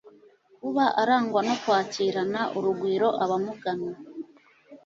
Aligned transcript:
kuba 0.61 0.85
arangwa 1.01 1.39
no 1.47 1.55
kwakirana 1.61 2.41
urugwiro 2.57 3.07
abamugana 3.23 3.89